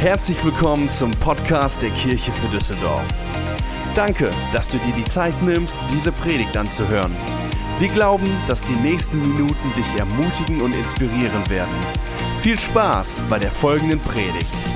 [0.00, 3.06] Herzlich willkommen zum Podcast der Kirche für Düsseldorf.
[3.94, 7.14] Danke, dass du dir die Zeit nimmst, diese Predigt anzuhören.
[7.80, 11.74] Wir glauben, dass die nächsten Minuten dich ermutigen und inspirieren werden.
[12.40, 14.70] Viel Spaß bei der folgenden Predigt.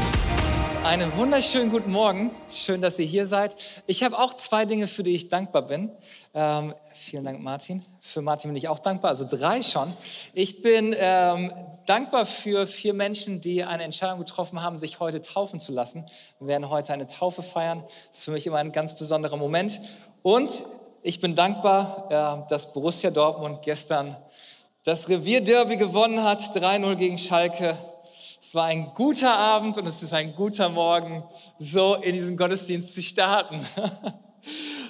[0.85, 2.31] Einen wunderschönen guten Morgen.
[2.51, 3.57] Schön, dass ihr hier seid.
[3.87, 5.91] Ich habe auch zwei Dinge, für die ich dankbar bin.
[6.35, 7.87] Ähm, vielen Dank, Martin.
[8.03, 9.95] Für Martin bin ich auch dankbar, also drei schon.
[10.35, 11.55] Ich bin ähm,
[11.87, 16.05] dankbar für vier Menschen, die eine Entscheidung getroffen haben, sich heute taufen zu lassen.
[16.39, 17.85] Wir werden heute eine Taufe feiern.
[18.11, 19.81] Das ist für mich immer ein ganz besonderer Moment.
[20.21, 20.65] Und
[21.03, 24.19] ich bin dankbar, äh, dass Borussia Dortmund gestern
[24.85, 27.79] das Revierderby gewonnen hat, 3-0 gegen Schalke.
[28.47, 31.25] Es war ein guter Abend und es ist ein guter Morgen,
[31.59, 33.67] so in diesen Gottesdienst zu starten.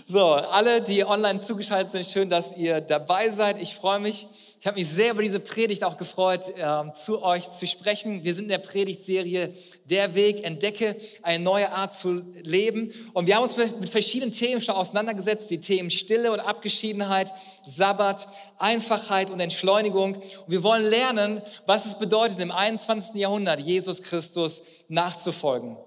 [0.06, 3.62] So, alle, die online zugeschaltet sind, schön, dass ihr dabei seid.
[3.62, 4.28] Ich freue mich.
[4.60, 8.22] Ich habe mich sehr über diese Predigt auch gefreut, äh, zu euch zu sprechen.
[8.22, 9.54] Wir sind in der Predigtserie
[9.88, 12.92] Der Weg, entdecke eine neue Art zu leben.
[13.14, 15.50] Und wir haben uns mit verschiedenen Themen schon auseinandergesetzt.
[15.50, 17.32] Die Themen Stille und Abgeschiedenheit,
[17.64, 20.16] Sabbat, Einfachheit und Entschleunigung.
[20.16, 23.14] Und wir wollen lernen, was es bedeutet, im 21.
[23.14, 25.78] Jahrhundert Jesus Christus nachzufolgen.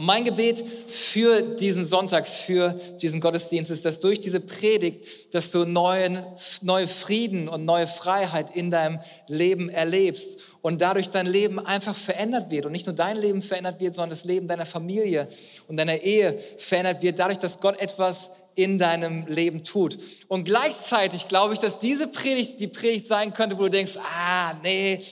[0.00, 5.50] Und mein Gebet für diesen Sonntag, für diesen Gottesdienst ist, dass durch diese Predigt, dass
[5.50, 6.24] du neuen,
[6.62, 12.48] neue Frieden und neue Freiheit in deinem Leben erlebst und dadurch dein Leben einfach verändert
[12.48, 12.64] wird.
[12.64, 15.28] Und nicht nur dein Leben verändert wird, sondern das Leben deiner Familie
[15.68, 19.98] und deiner Ehe verändert wird, dadurch, dass Gott etwas in deinem Leben tut.
[20.28, 24.54] Und gleichzeitig glaube ich, dass diese Predigt die Predigt sein könnte, wo du denkst, ah,
[24.62, 25.04] nee,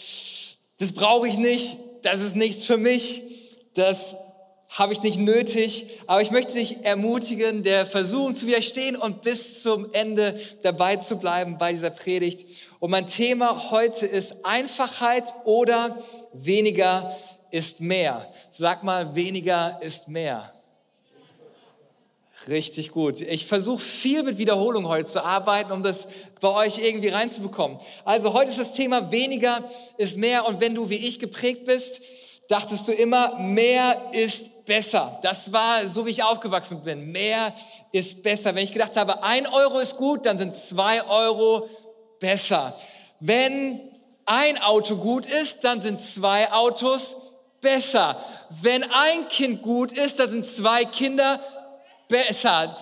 [0.79, 3.23] das brauche ich nicht, das ist nichts für mich,
[3.75, 4.17] das
[4.69, 9.63] habe ich nicht nötig, aber ich möchte dich ermutigen, der Versuchung zu widerstehen und bis
[9.63, 12.47] zum Ende dabei zu bleiben bei dieser Predigt.
[12.79, 16.03] Und mein Thema heute ist Einfachheit oder
[16.35, 17.17] weniger
[17.51, 18.31] ist mehr.
[18.51, 20.53] Sag mal, weniger ist mehr.
[22.47, 23.21] Richtig gut.
[23.21, 26.07] Ich versuche viel mit Wiederholung heute zu arbeiten, um das
[26.41, 27.79] bei euch irgendwie reinzubekommen.
[28.05, 30.47] Also heute ist das Thema weniger ist mehr.
[30.47, 32.01] Und wenn du wie ich geprägt bist,
[32.49, 35.19] dachtest du immer, mehr ist besser.
[35.23, 37.13] Das war so, wie ich aufgewachsen bin.
[37.13, 37.55] Mehr
[37.93, 38.55] ist besser.
[38.55, 41.69] Wenn ich gedacht habe, ein Euro ist gut, dann sind zwei Euro
[42.21, 42.75] besser.
[43.21, 43.81] Wenn
[44.27, 47.17] ein Auto gut ist, dann sind zwei Autos
[47.61, 48.23] besser.
[48.63, 51.58] Wenn ein Kind gut ist, dann sind zwei Kinder besser,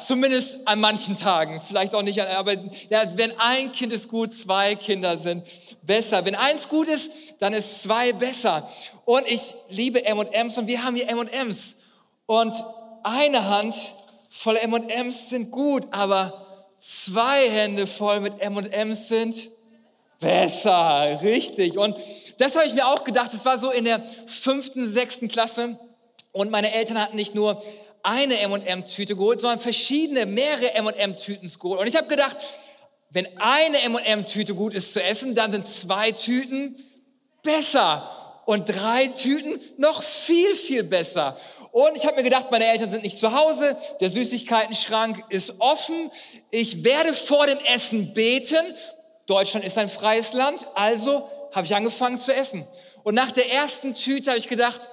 [0.07, 2.55] zumindest an manchen Tagen, vielleicht auch nicht, aber
[2.89, 5.45] ja, wenn ein Kind ist gut, zwei Kinder sind
[5.83, 6.25] besser.
[6.25, 7.11] Wenn eins gut ist,
[7.41, 8.69] dann ist zwei besser.
[9.05, 11.75] Und ich liebe M&M's und wir haben hier M&M's.
[12.27, 12.55] Und
[13.03, 13.75] eine Hand
[14.31, 16.47] voll M&M's sind gut, aber
[16.79, 19.51] zwei Hände voll mit M&M's sind
[20.21, 21.77] besser, richtig.
[21.77, 21.97] Und
[22.39, 23.33] das habe ich mir auch gedacht.
[23.35, 25.79] Es war so in der fünften, sechsten Klasse
[26.33, 27.63] und meine Eltern hatten nicht nur
[28.07, 31.81] eine M&M-Tüte geholt, sondern verschiedene, mehrere M&M-Tüten geholt.
[31.81, 32.37] Und ich habe gedacht,
[33.11, 36.77] wenn eine M&M-Tüte gut ist zu essen, dann sind zwei Tüten
[37.43, 41.37] besser und drei Tüten noch viel, viel besser.
[41.73, 46.13] Und ich habe mir gedacht, meine Eltern sind nicht zu Hause, der Süßigkeitenschrank ist offen.
[46.51, 48.75] Ich werde vor dem Essen beten.
[49.27, 52.67] Deutschland ist ein freies Land, also habe ich angefangen zu essen.
[53.03, 54.89] Und nach der ersten Tüte habe ich gedacht,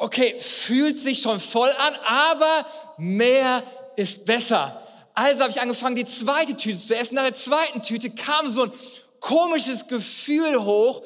[0.00, 2.66] okay, fühlt sich schon voll an, aber
[2.96, 3.62] mehr
[3.96, 4.82] ist besser.
[5.14, 7.16] Also habe ich angefangen, die zweite Tüte zu essen.
[7.16, 8.72] Nach der zweiten Tüte kam so ein
[9.20, 11.02] komisches Gefühl hoch,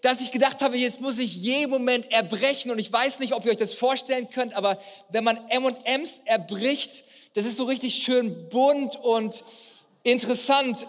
[0.00, 2.70] dass ich gedacht habe, jetzt muss ich jeden Moment erbrechen.
[2.70, 4.80] Und ich weiß nicht, ob ihr euch das vorstellen könnt, aber
[5.10, 7.04] wenn man M&Ms erbricht,
[7.34, 9.44] das ist so richtig schön bunt und
[10.04, 10.86] interessant.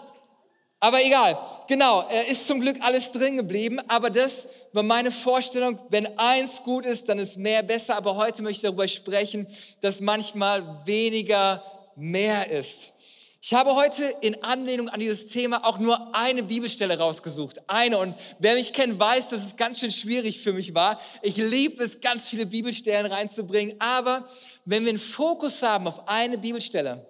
[0.82, 3.78] Aber egal, genau, ist zum Glück alles drin geblieben.
[3.86, 7.96] Aber das war meine Vorstellung, wenn eins gut ist, dann ist mehr besser.
[7.96, 9.46] Aber heute möchte ich darüber sprechen,
[9.82, 11.62] dass manchmal weniger
[11.96, 12.94] mehr ist.
[13.42, 17.58] Ich habe heute in Anlehnung an dieses Thema auch nur eine Bibelstelle rausgesucht.
[17.68, 17.98] Eine.
[17.98, 21.00] Und wer mich kennt, weiß, dass es ganz schön schwierig für mich war.
[21.22, 23.76] Ich liebe es, ganz viele Bibelstellen reinzubringen.
[23.80, 24.28] Aber
[24.66, 27.06] wenn wir einen Fokus haben auf eine Bibelstelle,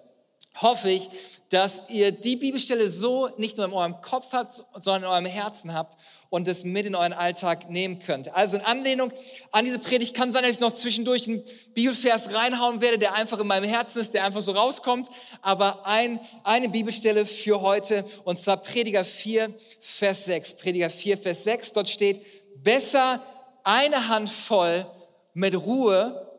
[0.55, 1.09] hoffe ich,
[1.51, 5.73] dass ihr die Bibelstelle so nicht nur in eurem Kopf habt, sondern in eurem Herzen
[5.73, 5.97] habt
[6.29, 8.33] und es mit in euren Alltag nehmen könnt.
[8.33, 9.11] Also in Anlehnung
[9.51, 11.43] an diese Predigt kann sein, dass ich noch zwischendurch einen
[11.73, 15.09] Bibelvers reinhauen werde, der einfach in meinem Herzen ist, der einfach so rauskommt.
[15.41, 20.53] Aber ein, eine Bibelstelle für heute, und zwar Prediger 4, Vers 6.
[20.53, 22.21] Prediger 4, Vers 6, dort steht,
[22.63, 23.21] besser
[23.65, 24.85] eine Hand voll
[25.33, 26.31] mit Ruhe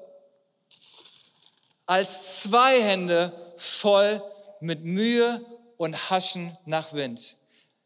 [1.85, 4.23] als zwei Hände voll
[4.61, 5.45] mit Mühe
[5.77, 7.37] und Haschen nach Wind.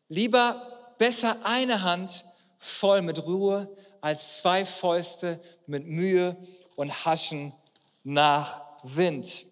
[0.08, 2.24] Lieber besser eine Hand
[2.58, 6.36] voll mit Ruhe als zwei Fäuste mit Mühe
[6.76, 7.52] und Haschen
[8.04, 9.46] nach Wind.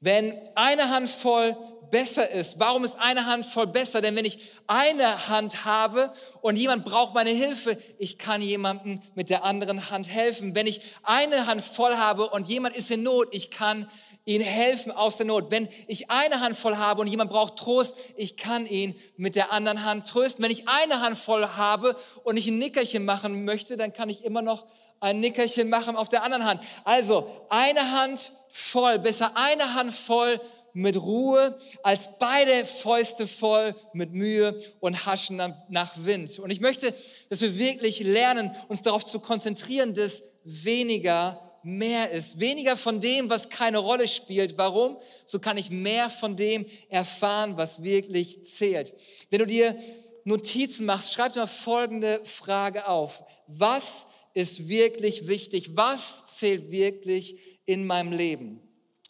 [0.00, 1.56] Wenn eine Hand voll
[1.94, 2.58] besser ist.
[2.58, 4.00] Warum ist eine Hand voll besser?
[4.00, 9.30] Denn wenn ich eine Hand habe und jemand braucht meine Hilfe, ich kann jemandem mit
[9.30, 10.56] der anderen Hand helfen.
[10.56, 13.88] Wenn ich eine Hand voll habe und jemand ist in Not, ich kann
[14.24, 15.52] ihn helfen aus der Not.
[15.52, 19.52] Wenn ich eine Hand voll habe und jemand braucht Trost, ich kann ihn mit der
[19.52, 20.42] anderen Hand trösten.
[20.42, 24.24] Wenn ich eine Hand voll habe und ich ein Nickerchen machen möchte, dann kann ich
[24.24, 24.66] immer noch
[24.98, 26.60] ein Nickerchen machen auf der anderen Hand.
[26.82, 30.40] Also eine Hand voll, besser eine Hand voll
[30.74, 36.38] mit Ruhe, als beide Fäuste voll mit Mühe und Haschen nach Wind.
[36.38, 36.92] Und ich möchte,
[37.30, 42.38] dass wir wirklich lernen, uns darauf zu konzentrieren, dass weniger mehr ist.
[42.40, 44.58] Weniger von dem, was keine Rolle spielt.
[44.58, 44.98] Warum?
[45.24, 48.92] So kann ich mehr von dem erfahren, was wirklich zählt.
[49.30, 49.76] Wenn du dir
[50.24, 53.22] Notizen machst, schreib dir mal folgende Frage auf.
[53.46, 55.76] Was ist wirklich wichtig?
[55.76, 58.63] Was zählt wirklich in meinem Leben?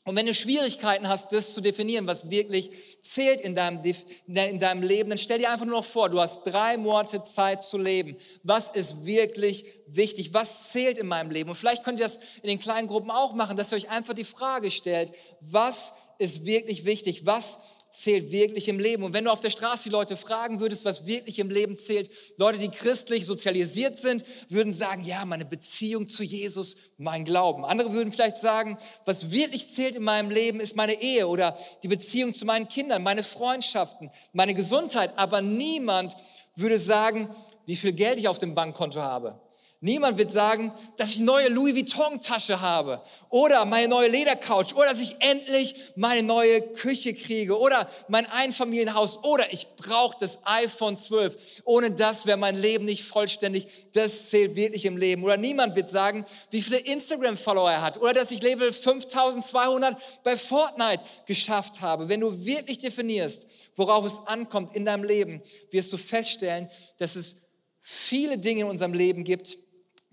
[0.07, 2.71] Und wenn du Schwierigkeiten hast, das zu definieren, was wirklich
[3.01, 3.81] zählt in deinem,
[4.27, 7.63] in deinem Leben, dann stell dir einfach nur noch vor, du hast drei Monate Zeit
[7.63, 8.19] zu leben.
[8.43, 10.35] Was ist wirklich wichtig?
[10.35, 11.49] Was zählt in meinem Leben?
[11.49, 14.13] Und vielleicht könnt ihr das in den kleinen Gruppen auch machen, dass ihr euch einfach
[14.13, 15.11] die Frage stellt,
[15.41, 17.25] was ist wirklich wichtig?
[17.25, 17.59] Was
[17.95, 19.05] zählt wirklich im Leben.
[19.05, 22.11] Und wenn du auf der Straße die Leute fragen würdest, was wirklich im Leben zählt,
[22.37, 27.65] Leute, die christlich sozialisiert sind, würden sagen, ja, meine Beziehung zu Jesus, mein Glauben.
[27.65, 31.89] Andere würden vielleicht sagen, was wirklich zählt in meinem Leben, ist meine Ehe oder die
[31.89, 35.13] Beziehung zu meinen Kindern, meine Freundschaften, meine Gesundheit.
[35.17, 36.17] Aber niemand
[36.57, 37.29] würde sagen,
[37.65, 39.41] wie viel Geld ich auf dem Bankkonto habe.
[39.85, 44.99] Niemand wird sagen, dass ich neue Louis Vuitton-Tasche habe oder meine neue Ledercouch oder dass
[44.99, 51.37] ich endlich meine neue Küche kriege oder mein Einfamilienhaus oder ich brauche das iPhone 12.
[51.67, 53.67] Ohne das wäre mein Leben nicht vollständig.
[53.93, 55.23] Das zählt wirklich im Leben.
[55.23, 60.39] Oder niemand wird sagen, wie viele Instagram-Follower er hat oder dass ich Level 5200 bei
[60.39, 62.09] Fortnite geschafft habe.
[62.09, 63.47] Wenn du wirklich definierst,
[63.77, 67.37] worauf es ankommt in deinem Leben, wirst du feststellen, dass es
[67.83, 69.59] viele Dinge in unserem Leben gibt,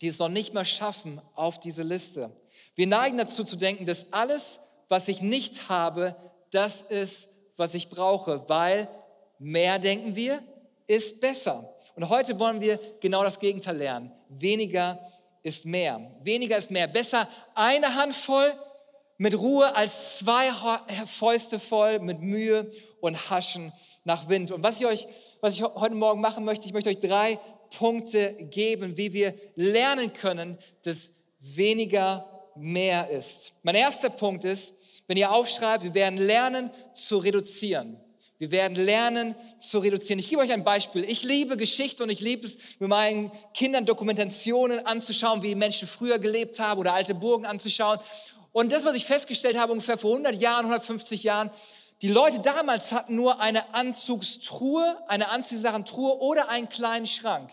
[0.01, 2.35] die es noch nicht mehr schaffen auf diese Liste.
[2.75, 4.59] Wir neigen dazu zu denken, dass alles,
[4.89, 6.15] was ich nicht habe,
[6.51, 8.89] das ist, was ich brauche, weil
[9.37, 10.41] mehr denken wir,
[10.87, 11.73] ist besser.
[11.95, 14.11] Und heute wollen wir genau das Gegenteil lernen.
[14.29, 14.99] Weniger
[15.43, 16.11] ist mehr.
[16.23, 16.87] Weniger ist mehr.
[16.87, 18.53] Besser eine Handvoll
[19.17, 20.51] mit Ruhe als zwei
[21.05, 22.71] Fäuste voll mit Mühe
[23.01, 23.71] und Haschen
[24.03, 24.51] nach Wind.
[24.51, 25.07] Und was ich euch,
[25.41, 27.39] was ich heute Morgen machen möchte, ich möchte euch drei
[27.77, 31.09] Punkte geben, wie wir lernen können, dass
[31.39, 33.53] weniger mehr ist.
[33.63, 34.73] Mein erster Punkt ist,
[35.07, 37.97] wenn ihr aufschreibt, wir werden lernen zu reduzieren.
[38.37, 40.19] Wir werden lernen zu reduzieren.
[40.19, 41.03] Ich gebe euch ein Beispiel.
[41.03, 46.17] Ich liebe Geschichte und ich liebe es, mit meinen Kindern Dokumentationen anzuschauen, wie Menschen früher
[46.17, 47.99] gelebt haben oder alte Burgen anzuschauen.
[48.51, 51.51] Und das, was ich festgestellt habe, ungefähr vor 100 Jahren, 150 Jahren,
[52.01, 57.51] die Leute damals hatten nur eine Anzugstruhe, eine Anziehsachentruhe oder einen kleinen Schrank.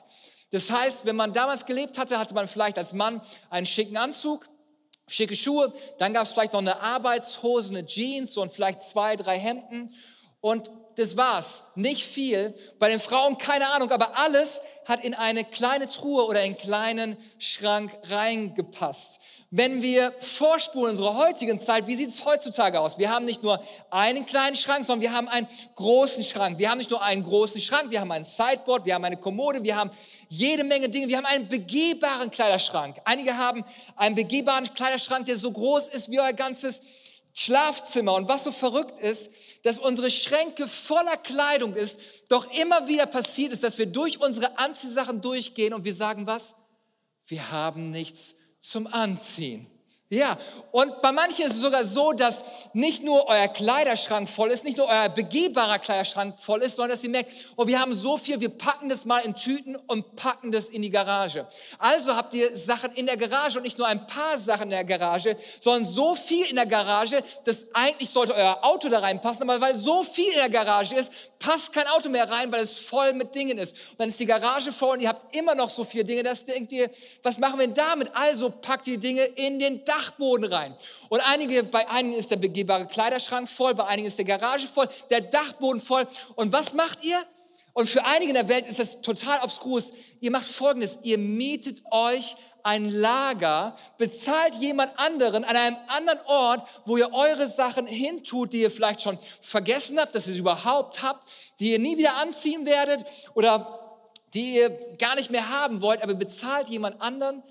[0.50, 4.48] Das heißt, wenn man damals gelebt hatte, hatte man vielleicht als Mann einen schicken Anzug,
[5.06, 9.38] schicke Schuhe, dann gab es vielleicht noch eine Arbeitshose, eine Jeans und vielleicht zwei, drei
[9.38, 9.94] Hemden.
[10.40, 11.64] Und das war's.
[11.76, 12.54] Nicht viel.
[12.78, 16.56] Bei den Frauen keine Ahnung, aber alles hat in eine kleine Truhe oder in einen
[16.56, 19.20] kleinen Schrank reingepasst.
[19.50, 22.98] Wenn wir vorspulen unsere heutigen Zeit, wie sieht es heutzutage aus?
[22.98, 26.58] Wir haben nicht nur einen kleinen Schrank, sondern wir haben einen großen Schrank.
[26.58, 29.62] Wir haben nicht nur einen großen Schrank, wir haben ein Sideboard, wir haben eine Kommode,
[29.62, 29.90] wir haben
[30.28, 31.08] jede Menge Dinge.
[31.08, 32.98] Wir haben einen begehbaren Kleiderschrank.
[33.04, 33.64] Einige haben
[33.96, 36.82] einen begehbaren Kleiderschrank, der so groß ist wie euer ganzes
[37.38, 38.14] Schlafzimmer.
[38.14, 39.30] Und was so verrückt ist,
[39.62, 44.58] dass unsere Schränke voller Kleidung ist, doch immer wieder passiert ist, dass wir durch unsere
[44.58, 46.56] Anziehsachen durchgehen und wir sagen was?
[47.26, 49.70] Wir haben nichts zum Anziehen.
[50.10, 50.38] Ja,
[50.72, 54.78] und bei manchen ist es sogar so, dass nicht nur euer Kleiderschrank voll ist, nicht
[54.78, 58.40] nur euer begehbarer Kleiderschrank voll ist, sondern dass ihr merkt, oh, wir haben so viel,
[58.40, 61.46] wir packen das mal in Tüten und packen das in die Garage.
[61.78, 64.84] Also habt ihr Sachen in der Garage und nicht nur ein paar Sachen in der
[64.84, 69.60] Garage, sondern so viel in der Garage, dass eigentlich sollte euer Auto da reinpassen, aber
[69.60, 73.12] weil so viel in der Garage ist, passt kein Auto mehr rein, weil es voll
[73.12, 73.72] mit Dingen ist.
[73.90, 76.46] Und dann ist die Garage voll und ihr habt immer noch so viele Dinge, das
[76.46, 76.90] denkt ihr,
[77.22, 78.10] was machen wir damit?
[78.14, 80.76] Also packt die Dinge in den Dach Dachboden rein.
[81.08, 84.88] Und einige, bei einigen ist der begehbare Kleiderschrank voll, bei einigen ist der Garage voll,
[85.10, 86.06] der Dachboden voll.
[86.36, 87.24] Und was macht ihr?
[87.72, 89.92] Und für einige in der Welt ist das total obskus.
[90.20, 90.98] Ihr macht Folgendes.
[91.02, 97.48] Ihr mietet euch ein Lager, bezahlt jemand anderen an einem anderen Ort, wo ihr eure
[97.48, 101.28] Sachen hintut, die ihr vielleicht schon vergessen habt, dass ihr sie überhaupt habt,
[101.60, 103.78] die ihr nie wieder anziehen werdet oder
[104.34, 107.42] die ihr gar nicht mehr haben wollt, aber bezahlt jemand anderen,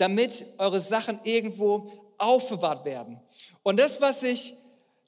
[0.00, 3.20] damit eure Sachen irgendwo aufbewahrt werden.
[3.62, 4.54] Und das, was ich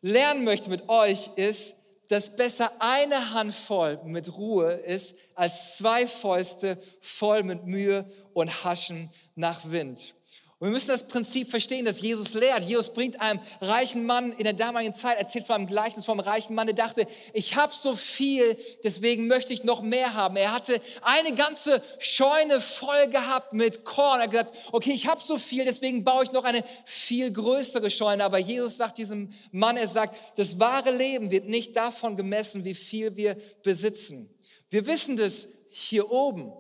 [0.02, 1.74] lernen möchte mit euch, ist,
[2.08, 9.10] dass besser eine Handvoll mit Ruhe ist, als zwei Fäuste voll mit Mühe und Haschen
[9.34, 10.14] nach Wind.
[10.62, 12.62] Und wir müssen das Prinzip verstehen, dass Jesus lehrt.
[12.62, 16.54] Jesus bringt einem reichen Mann in der damaligen Zeit, erzählt von einem Gleichnis vom reichen
[16.54, 20.36] Mann, der dachte, ich habe so viel, deswegen möchte ich noch mehr haben.
[20.36, 24.20] Er hatte eine ganze Scheune voll gehabt mit Korn.
[24.20, 27.90] Er hat gesagt, okay, ich habe so viel, deswegen baue ich noch eine viel größere
[27.90, 28.22] Scheune.
[28.22, 32.74] Aber Jesus sagt diesem Mann, er sagt, das wahre Leben wird nicht davon gemessen, wie
[32.74, 34.30] viel wir besitzen.
[34.70, 36.52] Wir wissen das hier oben,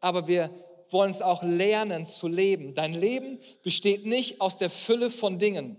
[0.00, 0.50] aber wir
[0.94, 2.74] wollen es auch lernen zu leben.
[2.74, 5.76] Dein Leben besteht nicht aus der Fülle von Dingen.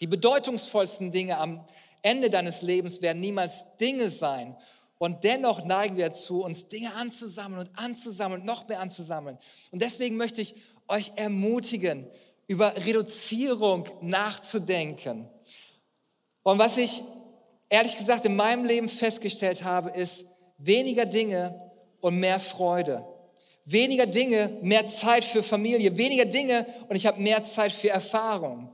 [0.00, 1.64] Die bedeutungsvollsten Dinge am
[2.02, 4.56] Ende deines Lebens werden niemals Dinge sein.
[4.98, 9.38] Und dennoch neigen wir dazu, uns Dinge anzusammeln und anzusammeln noch mehr anzusammeln.
[9.70, 10.54] Und deswegen möchte ich
[10.88, 12.06] euch ermutigen,
[12.46, 15.28] über Reduzierung nachzudenken.
[16.42, 17.02] Und was ich
[17.68, 20.26] ehrlich gesagt in meinem Leben festgestellt habe, ist
[20.58, 21.60] weniger Dinge
[22.00, 23.04] und mehr Freude.
[23.68, 25.96] Weniger Dinge, mehr Zeit für Familie.
[25.98, 28.70] Weniger Dinge und ich habe mehr Zeit für Erfahrung.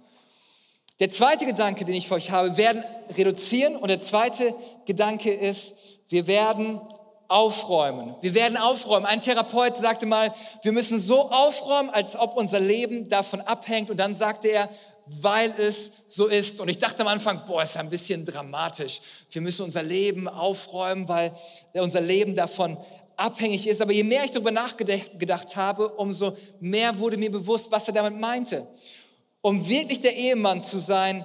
[1.01, 2.85] Der zweite Gedanke, den ich für euch habe, werden
[3.17, 3.75] reduzieren.
[3.75, 5.75] Und der zweite Gedanke ist,
[6.09, 6.81] wir werden
[7.27, 8.15] aufräumen.
[8.21, 9.07] Wir werden aufräumen.
[9.07, 13.91] Ein Therapeut sagte mal, wir müssen so aufräumen, als ob unser Leben davon abhängt.
[13.91, 14.69] Und dann sagte er,
[15.07, 16.61] weil es so ist.
[16.61, 19.01] Und ich dachte am Anfang, boah, ist ein bisschen dramatisch.
[19.31, 21.35] Wir müssen unser Leben aufräumen, weil
[21.73, 22.77] unser Leben davon
[23.23, 23.81] abhängig ist.
[23.81, 28.19] Aber je mehr ich darüber nachgedacht habe, umso mehr wurde mir bewusst, was er damit
[28.19, 28.67] meinte.
[29.41, 31.25] Um wirklich der Ehemann zu sein,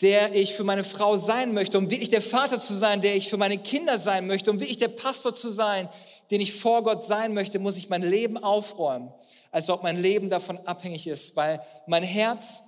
[0.00, 3.30] der ich für meine Frau sein möchte, um wirklich der Vater zu sein, der ich
[3.30, 5.88] für meine Kinder sein möchte, um wirklich der Pastor zu sein,
[6.30, 9.12] den ich vor Gott sein möchte, muss ich mein Leben aufräumen,
[9.52, 12.62] als ob mein Leben davon abhängig ist, weil mein Herz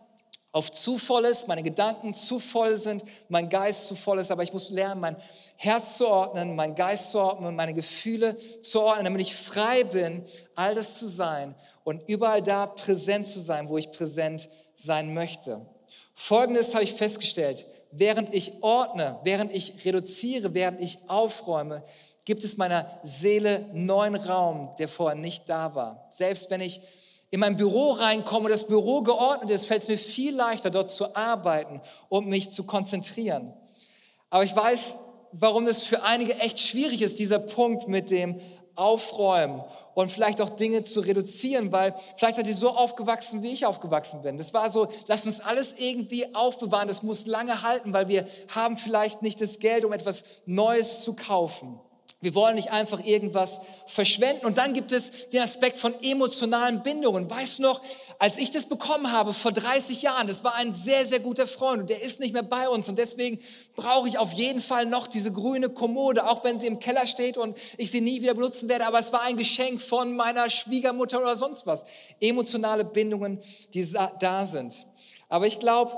[0.57, 4.43] auf zu voll ist, meine Gedanken zu voll sind, mein Geist zu voll ist, aber
[4.43, 5.17] ich muss lernen, mein
[5.57, 10.25] Herz zu ordnen, mein Geist zu ordnen, meine Gefühle zu ordnen, damit ich frei bin,
[10.55, 15.61] all das zu sein und überall da präsent zu sein, wo ich präsent sein möchte.
[16.15, 21.85] Folgendes habe ich festgestellt, während ich ordne, während ich reduziere, während ich aufräume,
[22.25, 26.07] gibt es meiner Seele neuen Raum, der vorher nicht da war.
[26.09, 26.81] Selbst wenn ich
[27.37, 31.15] in mein Büro reinkomme, das Büro geordnet ist, fällt es mir viel leichter, dort zu
[31.15, 33.53] arbeiten und mich zu konzentrieren.
[34.31, 34.97] Aber ich weiß,
[35.33, 38.41] warum es für einige echt schwierig ist, dieser Punkt mit dem
[38.75, 39.63] Aufräumen
[39.93, 44.23] und vielleicht auch Dinge zu reduzieren, weil vielleicht seid ihr so aufgewachsen, wie ich aufgewachsen
[44.23, 44.39] bin.
[44.39, 48.79] Das war so, lasst uns alles irgendwie aufbewahren, das muss lange halten, weil wir haben
[48.79, 51.81] vielleicht nicht das Geld, um etwas Neues zu kaufen.
[52.27, 54.47] Wir wollen nicht einfach irgendwas verschwenden.
[54.47, 57.31] Und dann gibt es den Aspekt von emotionalen Bindungen.
[57.31, 57.81] Weißt du noch,
[58.19, 61.83] als ich das bekommen habe vor 30 Jahren, das war ein sehr, sehr guter Freund
[61.83, 62.89] und der ist nicht mehr bei uns.
[62.89, 63.39] Und deswegen
[63.77, 67.37] brauche ich auf jeden Fall noch diese grüne Kommode, auch wenn sie im Keller steht
[67.37, 68.89] und ich sie nie wieder benutzen werde.
[68.89, 71.85] Aber es war ein Geschenk von meiner Schwiegermutter oder sonst was.
[72.19, 73.41] Emotionale Bindungen,
[73.73, 74.85] die da sind.
[75.29, 75.97] Aber ich glaube,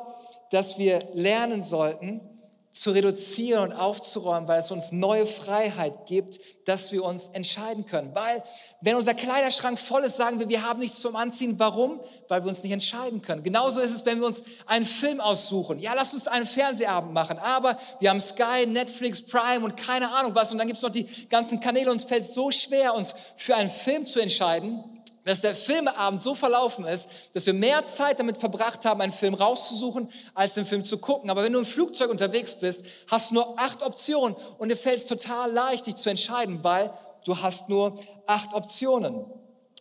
[0.51, 2.38] dass wir lernen sollten,
[2.73, 8.15] zu reduzieren und aufzuräumen, weil es uns neue Freiheit gibt, dass wir uns entscheiden können.
[8.15, 8.45] Weil
[8.81, 11.59] wenn unser Kleiderschrank voll ist, sagen wir, wir haben nichts zum Anziehen.
[11.59, 12.01] Warum?
[12.29, 13.43] Weil wir uns nicht entscheiden können.
[13.43, 15.79] Genauso ist es, wenn wir uns einen Film aussuchen.
[15.79, 20.35] Ja, lass uns einen Fernsehabend machen, aber wir haben Sky, Netflix, Prime und keine Ahnung
[20.35, 20.53] was.
[20.53, 21.89] Und dann gibt es noch die ganzen Kanäle.
[22.01, 24.85] Fällt es so schwer, uns für einen Film zu entscheiden
[25.29, 29.35] dass der Filmeabend so verlaufen ist, dass wir mehr Zeit damit verbracht haben, einen Film
[29.35, 31.29] rauszusuchen, als den Film zu gucken.
[31.29, 35.01] Aber wenn du im Flugzeug unterwegs bist, hast du nur acht Optionen und dir fällt
[35.01, 36.95] es total leicht, dich zu entscheiden, weil
[37.27, 39.27] du hast nur acht Optionen.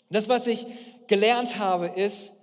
[0.10, 0.68] Das, was ich
[1.08, 2.34] gelernt habe, ist,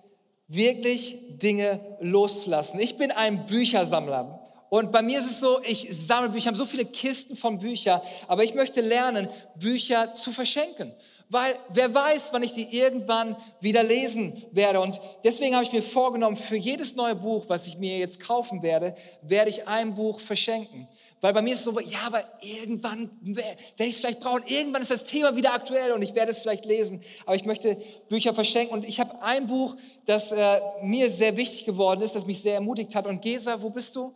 [0.48, 2.80] wirklich Dinge loszulassen.
[2.80, 4.40] Ich bin ein Büchersammler.
[4.70, 7.58] Und bei mir ist es so, ich sammle Bücher, ich habe so viele Kisten von
[7.58, 10.94] Büchern, aber ich möchte lernen, Bücher zu verschenken
[11.28, 14.80] weil wer weiß, wann ich die irgendwann wieder lesen werde.
[14.80, 18.62] Und deswegen habe ich mir vorgenommen, für jedes neue Buch, was ich mir jetzt kaufen
[18.62, 20.88] werde, werde ich ein Buch verschenken.
[21.20, 24.42] Weil bei mir ist es so, ja, aber irgendwann werde ich es vielleicht brauchen.
[24.46, 27.02] Irgendwann ist das Thema wieder aktuell und ich werde es vielleicht lesen.
[27.24, 27.78] Aber ich möchte
[28.10, 28.74] Bücher verschenken.
[28.74, 32.56] Und ich habe ein Buch, das äh, mir sehr wichtig geworden ist, das mich sehr
[32.56, 33.06] ermutigt hat.
[33.06, 34.14] Und Gesa, wo bist du?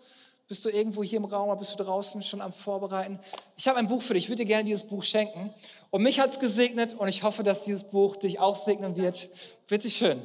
[0.48, 3.20] Bist du irgendwo hier im Raum oder bist du draußen schon am Vorbereiten?
[3.58, 4.24] Ich habe ein Buch für dich.
[4.24, 5.52] Ich würde dir gerne dieses Buch schenken.
[5.90, 9.28] Und mich hat es gesegnet und ich hoffe, dass dieses Buch dich auch segnen wird.
[9.66, 10.22] Bitte schön.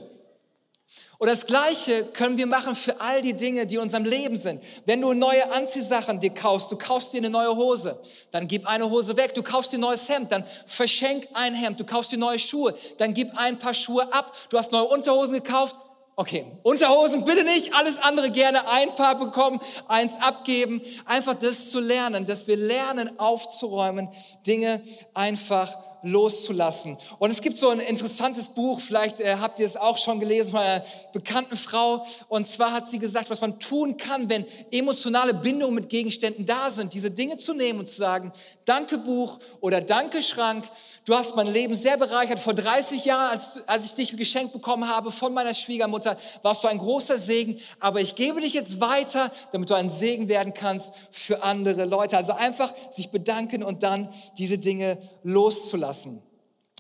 [1.17, 4.63] Und das Gleiche können wir machen für all die Dinge, die in unserem Leben sind.
[4.85, 7.99] Wenn du neue Anziehsachen dir kaufst, du kaufst dir eine neue Hose,
[8.31, 9.33] dann gib eine Hose weg.
[9.33, 11.81] Du kaufst dir ein neues Hemd, dann verschenk ein Hemd.
[11.81, 14.33] Du kaufst dir neue Schuhe, dann gib ein paar Schuhe ab.
[14.49, 15.75] Du hast neue Unterhosen gekauft,
[16.15, 20.82] Okay, Unterhosen bitte nicht, alles andere gerne ein Paar bekommen, eins abgeben.
[21.05, 24.10] Einfach das zu lernen, dass wir lernen aufzuräumen,
[24.46, 24.84] Dinge
[25.15, 26.98] einfach loszulassen.
[27.17, 30.51] Und es gibt so ein interessantes Buch, vielleicht äh, habt ihr es auch schon gelesen
[30.51, 32.05] von einer bekannten Frau.
[32.27, 36.69] Und zwar hat sie gesagt, was man tun kann, wenn emotionale Bindungen mit Gegenständen da
[36.69, 38.33] sind, diese Dinge zu nehmen und zu sagen,
[38.65, 40.65] danke Buch oder danke Schrank,
[41.05, 42.39] du hast mein Leben sehr bereichert.
[42.39, 46.67] Vor 30 Jahren, als, als ich dich geschenkt bekommen habe von meiner Schwiegermutter, warst du
[46.67, 50.93] ein großer Segen, aber ich gebe dich jetzt weiter, damit du ein Segen werden kannst
[51.12, 52.17] für andere Leute.
[52.17, 56.23] Also einfach sich bedanken und dann diese Dinge loszulassen lassen.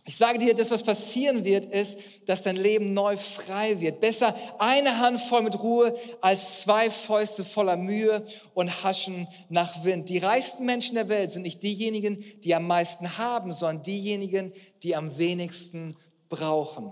[0.05, 4.01] Ich sage dir, das, was passieren wird, ist, dass dein Leben neu frei wird.
[4.01, 10.09] Besser eine Hand voll mit Ruhe als zwei Fäuste voller Mühe und Haschen nach Wind.
[10.09, 14.51] Die reichsten Menschen der Welt sind nicht diejenigen, die am meisten haben, sondern diejenigen,
[14.81, 15.95] die am wenigsten
[16.27, 16.91] brauchen.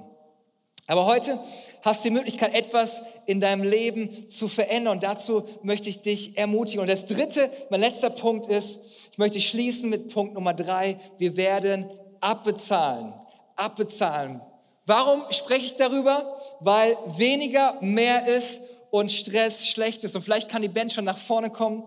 [0.88, 1.40] Aber heute
[1.82, 4.98] hast du die Möglichkeit, etwas in deinem Leben zu verändern.
[4.98, 6.82] Und dazu möchte ich dich ermutigen.
[6.82, 8.80] Und das dritte, mein letzter Punkt ist,
[9.12, 11.00] ich möchte schließen mit Punkt Nummer drei.
[11.18, 11.90] Wir werden
[12.22, 13.14] abbezahlen.
[13.56, 14.42] Abbezahlen.
[14.86, 16.40] Warum spreche ich darüber?
[16.60, 20.16] Weil weniger mehr ist und Stress schlecht ist.
[20.16, 21.84] Und vielleicht kann die Band schon nach vorne kommen.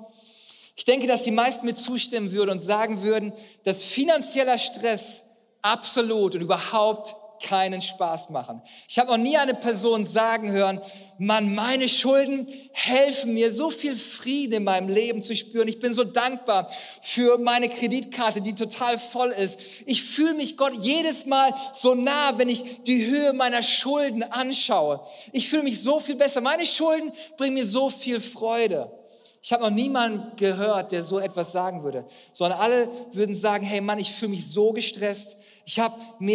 [0.77, 5.23] Ich denke, dass die meisten mir zustimmen würden und sagen würden, dass finanzieller Stress
[5.63, 7.15] absolut und überhaupt
[7.45, 8.63] keinen Spaß machen.
[8.89, 10.81] Ich habe noch nie eine Person sagen hören,
[11.19, 15.69] Mann, meine Schulden helfen mir, so viel Frieden in meinem Leben zu spüren.
[15.69, 16.71] Ich bin so dankbar
[17.03, 19.61] für meine Kreditkarte, die total voll ist.
[19.85, 25.07] Ich fühle mich Gott jedes Mal so nah, wenn ich die Höhe meiner Schulden anschaue.
[25.31, 26.41] Ich fühle mich so viel besser.
[26.41, 28.91] Meine Schulden bringen mir so viel Freude.
[29.45, 33.83] Ich habe noch niemanden gehört, der so etwas sagen würde, sondern alle würden sagen, hey
[33.83, 35.37] Mann, ich fühle mich so gestresst.
[35.67, 35.81] Ich,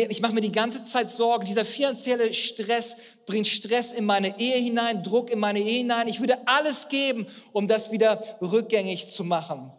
[0.09, 1.45] ich mache mir die ganze Zeit Sorgen.
[1.45, 2.95] Dieser finanzielle Stress
[3.25, 6.07] bringt Stress in meine Ehe hinein, Druck in meine Ehe hinein.
[6.07, 9.71] Ich würde alles geben, um das wieder rückgängig zu machen.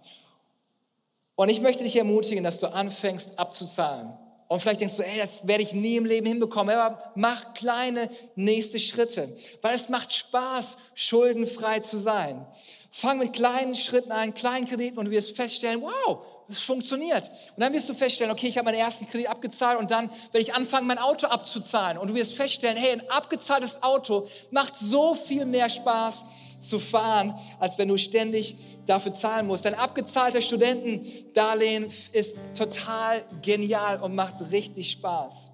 [1.35, 4.13] Und ich möchte dich ermutigen, dass du anfängst abzuzahlen.
[4.47, 6.77] Und vielleicht denkst du, ey, das werde ich nie im Leben hinbekommen.
[6.77, 12.45] Aber mach kleine nächste Schritte, weil es macht Spaß, schuldenfrei zu sein.
[12.91, 17.31] Fang mit kleinen Schritten an, kleinen Krediten und du wirst feststellen, wow, es funktioniert.
[17.57, 20.41] Und dann wirst du feststellen, okay, ich habe meinen ersten Kredit abgezahlt und dann werde
[20.41, 21.99] ich anfangen, mein Auto abzuzahlen.
[21.99, 26.25] Und du wirst feststellen, hey, ein abgezahltes Auto macht so viel mehr Spaß
[26.59, 29.67] zu fahren, als wenn du ständig dafür zahlen musst.
[29.67, 35.51] Ein abgezahlter Studentendarlehen ist total genial und macht richtig Spaß.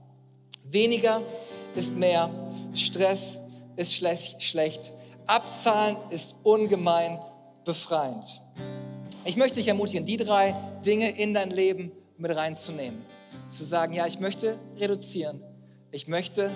[0.64, 1.22] Weniger
[1.76, 2.30] ist mehr,
[2.74, 3.38] Stress
[3.76, 4.92] ist schlecht, schlecht
[5.26, 7.18] Abzahlen ist ungemein
[7.64, 8.40] befreiend.
[9.26, 13.04] Ich möchte dich ermutigen, die drei Dinge in dein Leben mit reinzunehmen.
[13.50, 15.42] Zu sagen, ja, ich möchte reduzieren,
[15.90, 16.52] ich möchte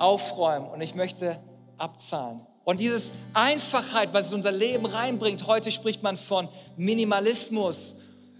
[0.00, 1.38] aufräumen und ich möchte
[1.78, 2.40] abzahlen.
[2.64, 7.94] Und dieses Einfachheit, was es in unser Leben reinbringt, heute spricht man von Minimalismus,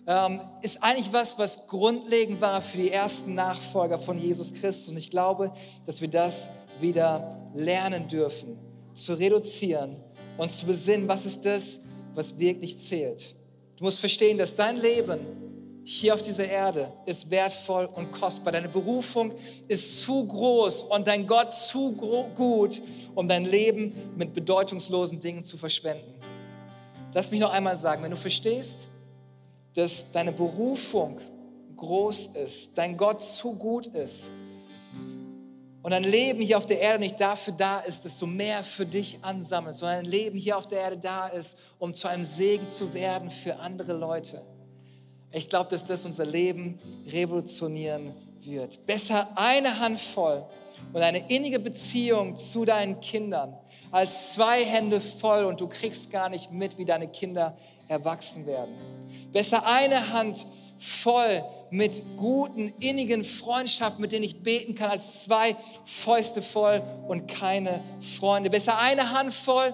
[0.09, 4.89] ähm, ist eigentlich was, was grundlegend war für die ersten Nachfolger von Jesus Christus.
[4.89, 5.53] Und ich glaube,
[5.87, 8.59] dass wir das wieder lernen dürfen
[8.95, 9.97] zu reduzieren
[10.39, 11.81] und zu besinnen, was ist das,
[12.15, 13.37] was wirklich zählt.
[13.85, 15.21] Du musst verstehen, dass dein Leben
[15.85, 18.51] hier auf dieser Erde ist wertvoll und kostbar.
[18.51, 19.33] Deine Berufung
[19.69, 22.81] ist zu groß und dein Gott zu gut,
[23.15, 26.15] um dein Leben mit bedeutungslosen Dingen zu verschwenden.
[27.13, 28.89] Lass mich noch einmal sagen, wenn du verstehst,
[29.77, 31.21] dass deine Berufung
[31.77, 34.31] groß ist, dein Gott zu gut ist,
[35.85, 38.87] und dein Leben hier auf der Erde nicht dafür da ist, dass du mehr für
[38.87, 42.71] dich ansammelst, sondern dein Leben hier auf der Erde da ist, um zu einem Segen
[42.71, 44.41] zu werden für andere Leute.
[45.31, 48.87] Ich glaube, dass das unser Leben revolutionieren wird.
[48.87, 50.47] Besser eine Handvoll
[50.91, 53.55] und eine innige Beziehung zu deinen Kindern
[53.95, 58.75] als zwei Hände voll und du kriegst gar nicht mit, wie deine Kinder erwachsen werden.
[59.33, 60.49] Besser eine Hand
[60.81, 65.55] voll mit guten, innigen Freundschaften, mit denen ich beten kann, als zwei
[65.85, 67.85] Fäuste voll und keine
[68.19, 68.51] Freunde.
[68.51, 69.73] Besser eine Hand voll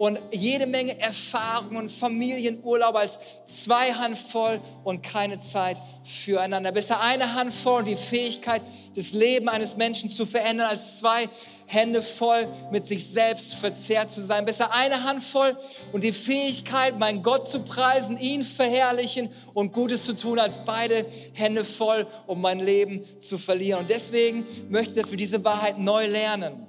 [0.00, 6.72] und jede Menge Erfahrung und Familienurlaub als zwei Handvoll und keine Zeit füreinander.
[6.72, 8.64] Besser eine Handvoll und die Fähigkeit,
[8.96, 11.28] das Leben eines Menschen zu verändern, als zwei
[11.66, 14.46] Hände voll mit sich selbst verzehrt zu sein.
[14.46, 15.58] Besser eine Handvoll
[15.92, 21.04] und die Fähigkeit, meinen Gott zu preisen, ihn verherrlichen und Gutes zu tun, als beide
[21.34, 23.80] Hände voll, um mein Leben zu verlieren.
[23.80, 26.66] Und deswegen möchte ich, dass wir diese Wahrheit neu lernen.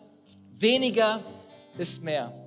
[0.59, 1.23] Weniger
[1.77, 2.40] ist mehr.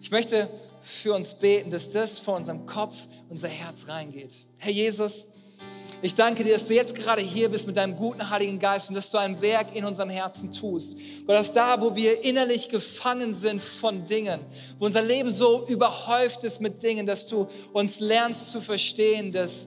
[0.00, 0.48] Ich möchte
[0.82, 2.94] für uns beten, dass das von unserem Kopf,
[3.28, 4.32] unser Herz reingeht.
[4.56, 5.26] Herr Jesus,
[6.00, 8.94] ich danke dir, dass du jetzt gerade hier bist mit deinem guten Heiligen Geist und
[8.94, 10.96] dass du ein Werk in unserem Herzen tust.
[11.26, 14.40] Gott, dass da, wo wir innerlich gefangen sind von Dingen,
[14.78, 19.66] wo unser Leben so überhäuft ist mit Dingen, dass du uns lernst zu verstehen, dass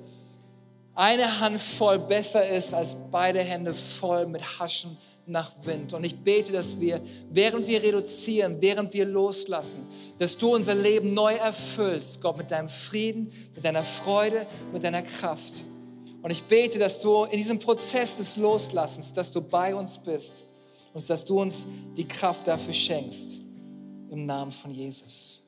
[0.95, 5.93] eine Hand voll besser ist als beide Hände voll mit Haschen nach Wind.
[5.93, 11.13] Und ich bete, dass wir, während wir reduzieren, während wir loslassen, dass du unser Leben
[11.13, 15.63] neu erfüllst, Gott, mit deinem Frieden, mit deiner Freude, mit deiner Kraft.
[16.21, 20.45] Und ich bete, dass du in diesem Prozess des Loslassens, dass du bei uns bist
[20.93, 21.65] und dass du uns
[21.97, 23.41] die Kraft dafür schenkst.
[24.09, 25.41] Im Namen von Jesus.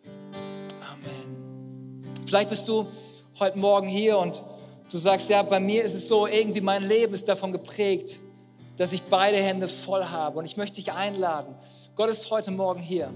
[0.82, 2.04] Amen.
[2.26, 2.88] Vielleicht bist du
[3.40, 4.42] heute Morgen hier und
[4.90, 8.20] du sagst, ja, bei mir ist es so, irgendwie mein Leben ist davon geprägt,
[8.78, 10.40] dass ich beide Hände voll habe.
[10.40, 11.56] Und ich möchte dich einladen.
[11.96, 13.14] Gott ist heute Morgen hier.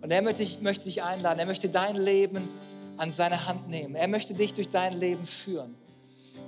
[0.00, 1.38] Und er möchte, möchte dich einladen.
[1.38, 2.48] Er möchte dein Leben
[2.96, 3.94] an seine Hand nehmen.
[3.94, 5.74] Er möchte dich durch dein Leben führen.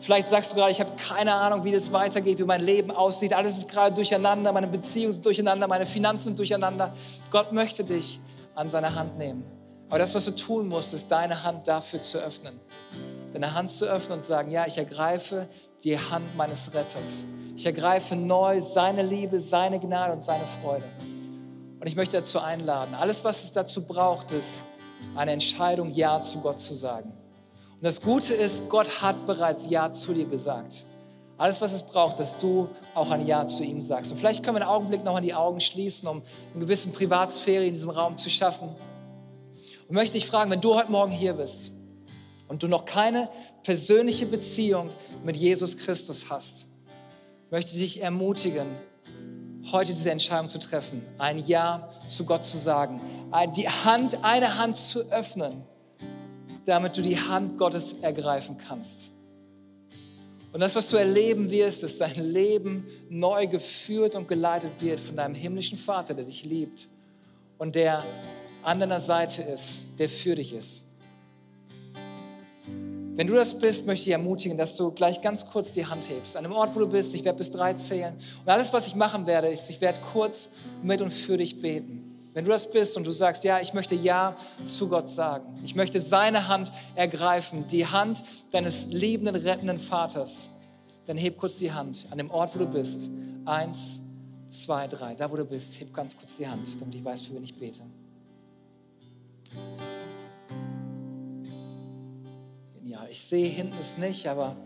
[0.01, 3.33] Vielleicht sagst du gerade, ich habe keine Ahnung, wie das weitergeht, wie mein Leben aussieht.
[3.33, 6.95] Alles ist gerade durcheinander, meine Beziehungen sind durcheinander, meine Finanzen sind durcheinander.
[7.31, 8.21] Gott möchte dich
[8.55, 9.45] an seine Hand nehmen.
[9.89, 12.61] Aber das, was du tun musst, ist deine Hand dafür zu öffnen.
[13.33, 15.49] Deine Hand zu öffnen und sagen, ja, ich ergreife
[15.83, 17.25] die Hand meines Retters.
[17.59, 20.85] Ich ergreife neu seine Liebe, seine Gnade und seine Freude.
[21.81, 22.95] Und ich möchte dazu einladen.
[22.95, 24.63] Alles, was es dazu braucht, ist
[25.17, 27.13] eine Entscheidung, Ja zu Gott zu sagen.
[27.75, 30.87] Und das Gute ist, Gott hat bereits Ja zu dir gesagt.
[31.37, 34.13] Alles, was es braucht, dass du auch ein Ja zu ihm sagst.
[34.13, 36.23] Und vielleicht können wir einen Augenblick noch an die Augen schließen, um
[36.55, 38.69] eine gewisse Privatsphäre in diesem Raum zu schaffen.
[39.89, 41.73] Und möchte ich fragen, wenn du heute Morgen hier bist
[42.47, 43.29] und du noch keine
[43.65, 44.91] persönliche Beziehung
[45.25, 46.68] mit Jesus Christus hast,
[47.51, 48.69] möchte ich dich ermutigen,
[49.73, 53.01] heute diese Entscheidung zu treffen, ein Ja zu Gott zu sagen,
[53.57, 55.65] die Hand, eine Hand zu öffnen
[56.69, 59.11] damit du die Hand Gottes ergreifen kannst.
[60.53, 65.17] Und das, was du erleben wirst, ist dein Leben neu geführt und geleitet wird von
[65.17, 66.89] deinem himmlischen Vater, der dich liebt
[67.57, 68.05] und der
[68.63, 70.85] an deiner Seite ist, der für dich ist.
[73.19, 76.37] Wenn du das bist, möchte ich ermutigen, dass du gleich ganz kurz die Hand hebst.
[76.37, 78.15] An dem Ort, wo du bist, ich werde bis drei zählen.
[78.15, 80.49] Und alles, was ich machen werde, ist, ich werde kurz
[80.85, 82.31] mit und für dich beten.
[82.33, 85.75] Wenn du das bist und du sagst, ja, ich möchte Ja zu Gott sagen, ich
[85.75, 90.53] möchte seine Hand ergreifen, die Hand deines liebenden, rettenden Vaters,
[91.07, 93.11] dann heb kurz die Hand an dem Ort, wo du bist.
[93.45, 94.01] Eins,
[94.49, 95.17] zwei, drei.
[95.17, 97.59] Da, wo du bist, heb ganz kurz die Hand, damit ich weiß, für wen ich
[97.59, 97.83] bete.
[102.89, 103.09] Genial.
[103.11, 104.57] Ich sehe hinten es nicht, aber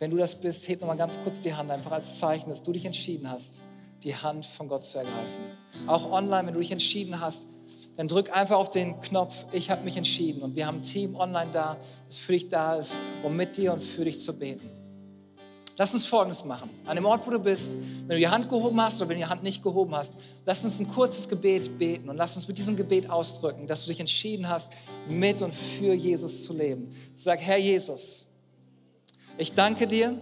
[0.00, 2.72] wenn du das bist, heb nochmal ganz kurz die Hand, einfach als Zeichen, dass du
[2.72, 3.62] dich entschieden hast
[4.02, 5.56] die Hand von Gott zu ergreifen.
[5.86, 7.46] Auch online, wenn du dich entschieden hast,
[7.96, 10.42] dann drück einfach auf den Knopf, ich habe mich entschieden.
[10.42, 11.76] Und wir haben ein Team online da,
[12.08, 14.83] das für dich da ist, um mit dir und für dich zu beten.
[15.76, 16.70] Lass uns Folgendes machen.
[16.86, 19.24] An dem Ort, wo du bist, wenn du die Hand gehoben hast oder wenn du
[19.24, 20.14] die Hand nicht gehoben hast,
[20.46, 23.90] lass uns ein kurzes Gebet beten und lass uns mit diesem Gebet ausdrücken, dass du
[23.90, 24.70] dich entschieden hast,
[25.08, 26.94] mit und für Jesus zu leben.
[27.16, 28.26] Sag, Herr Jesus,
[29.36, 30.16] ich danke dir,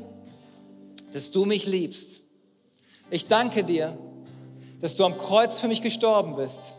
[1.13, 2.23] dass du mich liebst
[3.13, 3.99] ich danke dir,
[4.81, 6.75] dass du am Kreuz für mich gestorben bist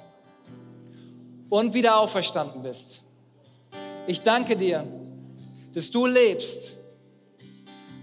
[1.47, 3.03] und wieder auferstanden bist.
[4.07, 4.83] Ich danke dir,
[5.75, 6.75] dass du lebst.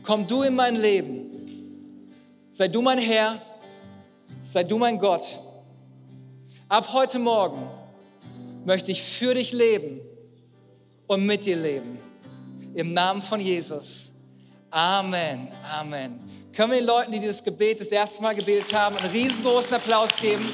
[0.03, 1.27] Komm du in mein Leben.
[2.51, 3.41] Sei du mein Herr,
[4.43, 5.41] sei du mein Gott.
[6.69, 7.69] Ab heute Morgen
[8.65, 10.01] möchte ich für dich leben
[11.07, 11.99] und mit dir leben.
[12.75, 14.13] Im Namen von Jesus.
[14.71, 15.49] Amen.
[15.69, 16.21] Amen.
[16.55, 20.11] Können wir den Leuten, die dieses Gebet das erste Mal gebetet haben, einen riesengroßen Applaus
[20.17, 20.49] geben?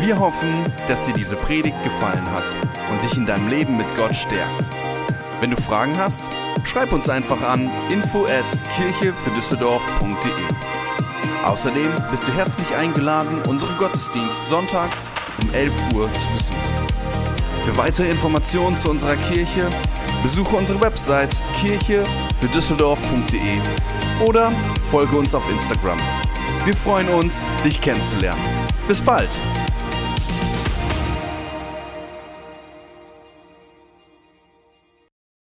[0.00, 2.56] Wir hoffen, dass dir diese Predigt gefallen hat
[2.90, 4.70] und dich in deinem Leben mit Gott stärkt.
[5.40, 6.28] Wenn du Fragen hast,
[6.64, 10.30] schreib uns einfach an info at kirchefürdüsseldorf.de.
[11.42, 15.08] Außerdem bist du herzlich eingeladen, unseren Gottesdienst sonntags
[15.40, 16.60] um 11 Uhr zu besuchen.
[17.64, 19.66] Für weitere Informationen zu unserer Kirche
[20.22, 22.04] besuche unsere Website kirche
[22.38, 23.58] für Düsseldorf.de
[24.22, 24.52] oder
[24.90, 25.98] folge uns auf Instagram.
[26.64, 28.42] Wir freuen uns, dich kennenzulernen.
[28.86, 29.30] Bis bald!